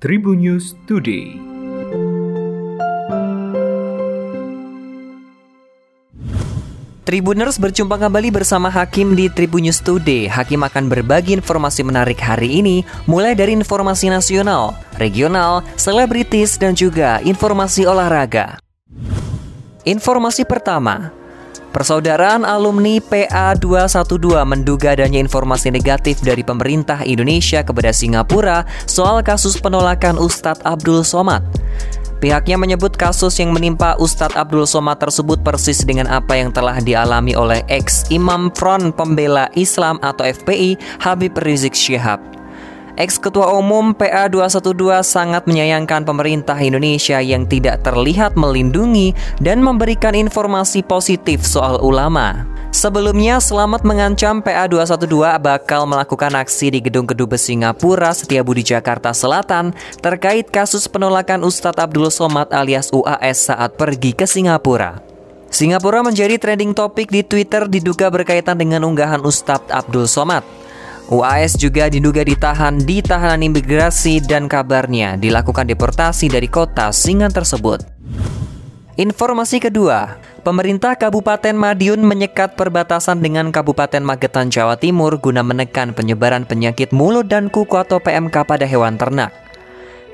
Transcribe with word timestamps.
Tribun 0.00 0.40
News 0.40 0.72
Today. 0.88 1.36
Tribuners 7.04 7.60
berjumpa 7.60 8.00
kembali 8.00 8.32
bersama 8.32 8.72
Hakim 8.72 9.12
di 9.12 9.28
Tribun 9.28 9.68
News 9.68 9.84
Today. 9.84 10.24
Hakim 10.24 10.64
akan 10.64 10.88
berbagi 10.88 11.36
informasi 11.36 11.84
menarik 11.84 12.16
hari 12.16 12.64
ini, 12.64 12.80
mulai 13.04 13.36
dari 13.36 13.52
informasi 13.52 14.08
nasional, 14.08 14.72
regional, 14.96 15.60
selebritis, 15.76 16.56
dan 16.56 16.72
juga 16.72 17.20
informasi 17.20 17.84
olahraga. 17.84 18.56
Informasi 19.84 20.48
pertama, 20.48 21.12
Persaudaraan 21.70 22.42
alumni 22.42 22.98
PA 22.98 23.54
212 23.54 24.42
menduga 24.42 24.90
adanya 24.98 25.22
informasi 25.22 25.70
negatif 25.70 26.18
dari 26.18 26.42
pemerintah 26.42 27.06
Indonesia 27.06 27.62
kepada 27.62 27.94
Singapura 27.94 28.66
soal 28.90 29.22
kasus 29.22 29.54
penolakan 29.62 30.18
Ustadz 30.18 30.66
Abdul 30.66 31.06
Somad. 31.06 31.46
Pihaknya 32.18 32.58
menyebut 32.58 32.98
kasus 32.98 33.38
yang 33.38 33.54
menimpa 33.54 33.94
Ustadz 34.02 34.34
Abdul 34.34 34.66
Somad 34.66 34.98
tersebut 34.98 35.46
persis 35.46 35.86
dengan 35.86 36.10
apa 36.10 36.34
yang 36.34 36.50
telah 36.50 36.82
dialami 36.82 37.38
oleh 37.38 37.62
ex-imam 37.70 38.50
Front 38.50 38.98
Pembela 38.98 39.46
Islam 39.54 40.02
atau 40.02 40.26
FPI 40.26 40.74
Habib 41.00 41.38
Rizik 41.38 41.78
Syihab. 41.78 42.39
Ex-Ketua 43.00 43.56
Umum 43.56 43.96
PA 43.96 44.28
212 44.28 44.76
sangat 45.00 45.48
menyayangkan 45.48 46.04
pemerintah 46.04 46.60
Indonesia 46.60 47.16
yang 47.16 47.48
tidak 47.48 47.80
terlihat 47.80 48.36
melindungi 48.36 49.16
dan 49.40 49.64
memberikan 49.64 50.12
informasi 50.12 50.84
positif 50.84 51.40
soal 51.40 51.80
ulama. 51.80 52.44
Sebelumnya, 52.76 53.40
Selamat 53.40 53.88
mengancam 53.88 54.44
PA 54.44 54.68
212 54.68 55.40
bakal 55.40 55.88
melakukan 55.88 56.44
aksi 56.44 56.76
di 56.76 56.84
Gedung 56.84 57.08
Kedubes 57.08 57.48
Singapura 57.48 58.12
Setiabudi 58.12 58.60
Jakarta 58.60 59.16
Selatan 59.16 59.72
terkait 60.04 60.52
kasus 60.52 60.84
penolakan 60.84 61.40
Ustadz 61.40 61.80
Abdul 61.80 62.12
Somad 62.12 62.52
alias 62.52 62.92
UAS 62.92 63.48
saat 63.48 63.80
pergi 63.80 64.12
ke 64.12 64.28
Singapura. 64.28 65.00
Singapura 65.48 66.04
menjadi 66.04 66.36
trending 66.36 66.76
topik 66.76 67.08
di 67.08 67.24
Twitter 67.24 67.64
diduga 67.64 68.12
berkaitan 68.12 68.60
dengan 68.60 68.84
unggahan 68.84 69.24
Ustadz 69.24 69.72
Abdul 69.72 70.04
Somad. 70.04 70.59
UAS 71.10 71.58
juga 71.58 71.90
diduga 71.90 72.22
ditahan 72.22 72.78
di 72.78 73.02
tahanan 73.02 73.42
imigrasi 73.42 74.22
dan 74.22 74.46
kabarnya 74.46 75.18
dilakukan 75.18 75.66
deportasi 75.66 76.30
dari 76.30 76.46
kota 76.46 76.94
Singan 76.94 77.34
tersebut. 77.34 77.82
Informasi 78.94 79.58
kedua, 79.58 80.22
pemerintah 80.46 80.94
Kabupaten 80.94 81.50
Madiun 81.50 82.06
menyekat 82.06 82.54
perbatasan 82.54 83.18
dengan 83.18 83.50
Kabupaten 83.50 84.06
Magetan, 84.06 84.54
Jawa 84.54 84.78
Timur 84.78 85.18
guna 85.18 85.42
menekan 85.42 85.98
penyebaran 85.98 86.46
penyakit 86.46 86.94
mulut 86.94 87.26
dan 87.26 87.50
kuku 87.50 87.74
atau 87.74 87.98
PMK 87.98 88.46
pada 88.46 88.62
hewan 88.62 88.94
ternak. 88.94 89.34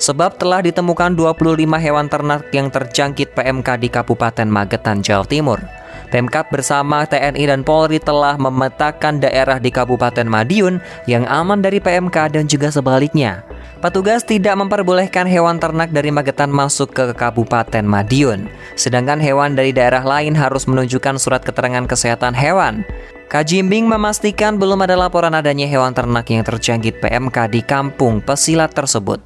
Sebab 0.00 0.41
telah 0.41 0.64
ditemukan 0.64 1.12
25 1.12 1.77
hewan 1.77 2.08
ternak 2.08 2.48
yang 2.56 2.72
terjangkit 2.72 3.36
PMK 3.36 3.69
di 3.84 3.92
Kabupaten 3.92 4.48
Magetan, 4.48 5.05
Jawa 5.05 5.28
Timur. 5.28 5.61
Pemkap 6.06 6.54
bersama 6.54 7.02
TNI 7.02 7.50
dan 7.50 7.66
Polri 7.66 7.98
telah 7.98 8.38
memetakan 8.38 9.18
daerah 9.18 9.58
di 9.58 9.74
Kabupaten 9.74 10.22
Madiun 10.22 10.78
yang 11.10 11.26
aman 11.26 11.58
dari 11.58 11.82
PMK 11.82 12.30
dan 12.30 12.46
juga 12.46 12.70
sebaliknya. 12.70 13.42
Petugas 13.82 14.22
tidak 14.22 14.54
memperbolehkan 14.54 15.27
hewan 15.27 15.58
ternak 15.58 15.90
dari 15.90 16.14
Magetan 16.14 16.48
masuk 16.48 16.94
ke 16.94 17.10
Kabupaten 17.12 17.82
Madiun, 17.82 18.46
sedangkan 18.78 19.18
hewan 19.18 19.58
dari 19.58 19.74
daerah 19.74 20.06
lain 20.06 20.32
harus 20.38 20.64
menunjukkan 20.70 21.18
surat 21.18 21.42
keterangan 21.42 21.84
kesehatan 21.84 22.32
hewan. 22.32 22.86
Kajimbing 23.27 23.90
memastikan 23.90 24.54
belum 24.56 24.86
ada 24.86 24.94
laporan 24.94 25.34
adanya 25.34 25.66
hewan 25.66 25.90
ternak 25.90 26.30
yang 26.30 26.46
terjangkit 26.46 27.02
PMK 27.02 27.50
di 27.50 27.60
kampung 27.66 28.22
pesilat 28.22 28.70
tersebut. 28.70 29.18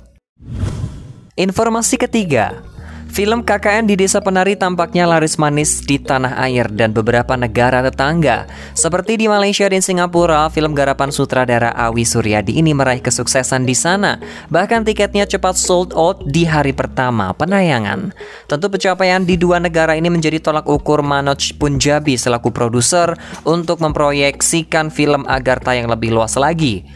Informasi 1.36 2.00
ketiga, 2.00 2.64
Film 3.10 3.42
KKN 3.42 3.90
di 3.90 3.98
Desa 3.98 4.22
Penari 4.22 4.54
tampaknya 4.54 5.02
laris 5.02 5.34
manis 5.34 5.82
di 5.82 5.98
tanah 5.98 6.38
air 6.46 6.70
dan 6.70 6.94
beberapa 6.94 7.34
negara 7.34 7.82
tetangga. 7.82 8.46
Seperti 8.70 9.18
di 9.18 9.26
Malaysia 9.26 9.66
dan 9.66 9.82
Singapura, 9.82 10.46
film 10.46 10.78
garapan 10.78 11.10
sutradara 11.10 11.74
Awi 11.74 12.06
Suryadi 12.06 12.62
ini 12.62 12.70
meraih 12.70 13.02
kesuksesan 13.02 13.66
di 13.66 13.74
sana. 13.74 14.22
Bahkan 14.54 14.86
tiketnya 14.86 15.26
cepat 15.26 15.58
sold 15.58 15.90
out 15.98 16.22
di 16.22 16.46
hari 16.46 16.70
pertama 16.70 17.34
penayangan. 17.34 18.14
Tentu 18.46 18.70
pencapaian 18.70 19.26
di 19.26 19.34
dua 19.34 19.58
negara 19.58 19.98
ini 19.98 20.06
menjadi 20.06 20.38
tolak 20.38 20.70
ukur 20.70 21.02
Manoj 21.02 21.58
Punjabi 21.58 22.14
selaku 22.14 22.54
produser 22.54 23.18
untuk 23.42 23.82
memproyeksikan 23.82 24.94
film 24.94 25.26
agar 25.26 25.58
tayang 25.58 25.90
lebih 25.90 26.14
luas 26.14 26.38
lagi. 26.38 26.86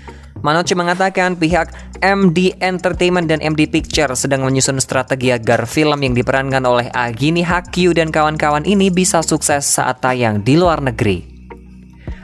Manoche 0.45 0.77
mengatakan 0.77 1.41
pihak 1.41 1.73
MD 2.05 2.53
Entertainment 2.61 3.25
dan 3.25 3.41
MD 3.41 3.65
Picture 3.65 4.13
sedang 4.13 4.45
menyusun 4.45 4.77
strategi 4.77 5.33
agar 5.33 5.65
film 5.65 6.05
yang 6.05 6.13
diperankan 6.13 6.61
oleh 6.69 6.93
Agini 6.93 7.41
Hakyu 7.41 7.97
dan 7.97 8.13
kawan-kawan 8.13 8.69
ini 8.69 8.93
bisa 8.93 9.25
sukses 9.25 9.65
saat 9.65 10.05
tayang 10.05 10.45
di 10.45 10.61
luar 10.61 10.85
negeri. 10.85 11.33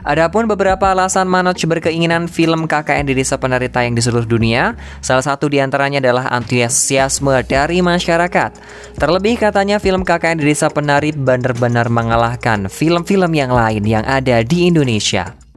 Adapun 0.05 0.49
beberapa 0.49 0.93
alasan 0.93 1.29
Manoj 1.29 1.61
berkeinginan 1.65 2.29
film 2.29 2.69
KKN 2.69 3.09
di 3.09 3.17
Desa 3.17 3.41
Penari 3.41 3.73
tayang 3.73 3.97
di 3.97 4.05
seluruh 4.05 4.29
dunia, 4.29 4.77
salah 5.01 5.25
satu 5.25 5.49
di 5.49 5.61
antaranya 5.61 6.01
adalah 6.01 6.29
antusiasme 6.33 7.41
dari 7.45 7.81
masyarakat. 7.85 8.51
Terlebih 8.97 9.41
katanya 9.41 9.77
film 9.77 10.05
KKN 10.05 10.41
di 10.41 10.53
Desa 10.53 10.69
Penari 10.69 11.13
benar-benar 11.13 11.89
mengalahkan 11.93 12.69
film-film 12.69 13.33
yang 13.33 13.53
lain 13.53 13.85
yang 13.85 14.05
ada 14.05 14.41
di 14.45 14.69
Indonesia. 14.69 15.50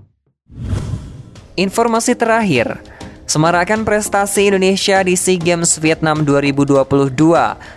Informasi 1.54 2.18
terakhir, 2.18 2.82
semarakan 3.30 3.86
prestasi 3.86 4.50
Indonesia 4.50 5.06
di 5.06 5.14
SEA 5.14 5.38
Games 5.38 5.78
Vietnam 5.78 6.26
2022. 6.26 7.14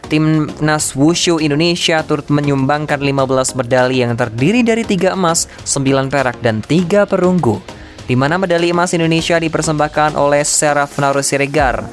Timnas 0.08 0.96
Wushu 0.96 1.36
Indonesia 1.36 2.00
turut 2.00 2.24
menyumbangkan 2.32 2.96
15 2.96 3.52
medali 3.52 4.00
yang 4.00 4.16
terdiri 4.16 4.64
dari 4.64 4.80
3 4.80 5.12
emas, 5.12 5.44
9 5.68 6.08
perak, 6.08 6.40
dan 6.40 6.64
3 6.64 7.04
perunggu. 7.04 7.60
Di 8.08 8.16
mana 8.16 8.40
medali 8.40 8.72
emas 8.72 8.96
Indonesia 8.96 9.36
dipersembahkan 9.36 10.16
oleh 10.16 10.40
Seraf 10.40 10.96
Siregar, 11.20 11.84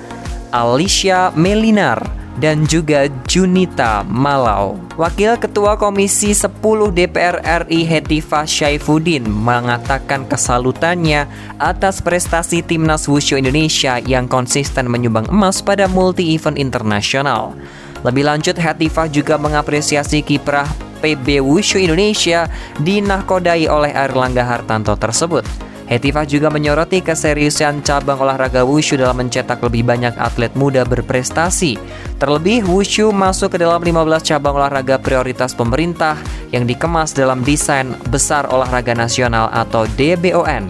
Alicia 0.56 1.36
Melinar, 1.36 2.00
dan 2.38 2.66
juga 2.66 3.10
Junita 3.30 4.02
Malau. 4.06 4.80
Wakil 4.98 5.38
Ketua 5.42 5.78
Komisi 5.78 6.34
10 6.34 6.50
DPR 6.94 7.42
RI 7.66 7.86
Hetiva 7.86 8.46
Syaifuddin 8.46 9.26
mengatakan 9.26 10.26
kesalutannya 10.30 11.26
atas 11.58 12.02
prestasi 12.02 12.62
timnas 12.62 13.10
wushu 13.10 13.38
Indonesia 13.38 13.98
yang 14.02 14.30
konsisten 14.30 14.90
menyumbang 14.90 15.30
emas 15.30 15.62
pada 15.62 15.90
multi-event 15.90 16.58
internasional. 16.58 17.58
Lebih 18.04 18.28
lanjut, 18.28 18.56
Hetiva 18.60 19.08
juga 19.08 19.40
mengapresiasi 19.40 20.22
kiprah 20.22 20.68
PB 21.04 21.44
Wushu 21.44 21.80
Indonesia 21.80 22.48
dinahkodai 22.80 23.68
oleh 23.68 23.92
Erlangga 23.92 24.44
Hartanto 24.48 24.96
tersebut. 24.96 25.73
Hetifah 25.94 26.26
juga 26.26 26.50
menyoroti 26.50 27.06
keseriusan 27.06 27.86
cabang 27.86 28.18
olahraga 28.18 28.66
wushu 28.66 28.98
dalam 28.98 29.22
mencetak 29.22 29.62
lebih 29.62 29.86
banyak 29.86 30.18
atlet 30.18 30.50
muda 30.58 30.82
berprestasi. 30.82 31.78
Terlebih, 32.18 32.66
wushu 32.66 33.14
masuk 33.14 33.54
ke 33.54 33.62
dalam 33.62 33.78
15 33.78 34.26
cabang 34.26 34.58
olahraga 34.58 34.98
prioritas 34.98 35.54
pemerintah 35.54 36.18
yang 36.50 36.66
dikemas 36.66 37.14
dalam 37.14 37.46
desain 37.46 37.94
besar 38.10 38.50
olahraga 38.50 38.98
nasional 38.98 39.54
atau 39.54 39.86
DBON. 39.94 40.66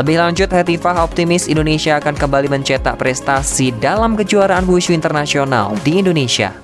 Lebih 0.00 0.16
lanjut, 0.16 0.48
Hetifah 0.48 0.96
optimis 1.04 1.44
Indonesia 1.44 2.00
akan 2.00 2.16
kembali 2.16 2.48
mencetak 2.48 2.96
prestasi 2.96 3.68
dalam 3.76 4.16
kejuaraan 4.16 4.64
wushu 4.64 4.96
internasional 4.96 5.76
di 5.84 6.00
Indonesia. 6.00 6.63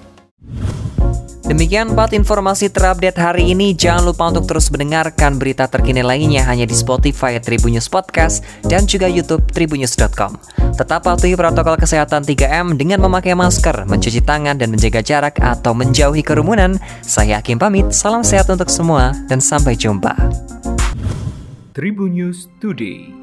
Demikian 1.51 1.99
4 1.99 2.15
informasi 2.15 2.71
terupdate 2.71 3.19
hari 3.19 3.51
ini. 3.51 3.75
Jangan 3.75 4.07
lupa 4.07 4.31
untuk 4.31 4.47
terus 4.47 4.71
mendengarkan 4.71 5.35
berita 5.35 5.67
terkini 5.67 5.99
lainnya 5.99 6.47
hanya 6.47 6.63
di 6.63 6.79
Spotify 6.79 7.43
Tribunnews 7.43 7.91
Podcast 7.91 8.47
dan 8.63 8.87
juga 8.87 9.11
YouTube 9.11 9.43
tribunnews.com. 9.51 10.39
Tetap 10.79 11.03
patuhi 11.03 11.35
protokol 11.35 11.75
kesehatan 11.75 12.23
3M 12.23 12.79
dengan 12.79 13.03
memakai 13.03 13.35
masker, 13.35 13.83
mencuci 13.91 14.23
tangan, 14.23 14.63
dan 14.63 14.71
menjaga 14.71 15.03
jarak 15.03 15.43
atau 15.43 15.75
menjauhi 15.75 16.23
kerumunan. 16.23 16.79
Saya 17.03 17.43
Hakim 17.43 17.59
pamit, 17.59 17.91
salam 17.91 18.23
sehat 18.23 18.47
untuk 18.47 18.71
semua, 18.71 19.11
dan 19.27 19.43
sampai 19.43 19.75
jumpa. 19.75 20.15
Tribun 21.75 22.15
News 22.15 22.47
Today 22.63 23.20